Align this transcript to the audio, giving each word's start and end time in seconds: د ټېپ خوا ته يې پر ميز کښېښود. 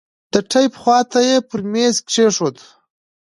د 0.33 0.35
ټېپ 0.51 0.73
خوا 0.81 0.99
ته 1.11 1.19
يې 1.27 1.37
پر 1.49 1.59
ميز 1.71 1.95
کښېښود. 2.07 2.55